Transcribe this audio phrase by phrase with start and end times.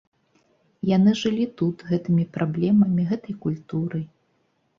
[0.91, 4.05] Яны жылі тут, гэтымі праблемамі, гэтай культурай.